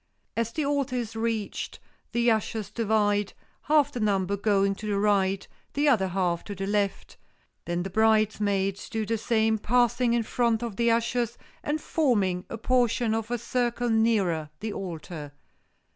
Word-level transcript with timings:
As 0.35 0.51
the 0.51 0.65
altar 0.65 0.95
is 0.95 1.15
reached 1.15 1.79
the 2.11 2.31
ushers 2.31 2.71
divide, 2.71 3.33
half 3.69 3.91
the 3.91 3.99
number 3.99 4.35
going 4.35 4.73
to 4.73 4.87
the 4.87 4.97
right, 4.97 5.47
the 5.73 5.87
other 5.87 6.07
half 6.07 6.43
to 6.45 6.55
the 6.55 6.65
left, 6.65 7.17
then 7.65 7.83
the 7.83 7.89
bridesmaids 7.91 8.89
do 8.89 9.05
the 9.05 9.19
same, 9.19 9.59
passing 9.59 10.13
in 10.13 10.23
front 10.23 10.63
of 10.63 10.75
the 10.77 10.89
ushers 10.89 11.37
and 11.63 11.79
forming 11.79 12.45
a 12.49 12.57
portion 12.57 13.13
of 13.13 13.29
a 13.29 13.37
circle 13.37 13.91
nearer 13.91 14.49
the 14.59 14.73
altar. 14.73 15.33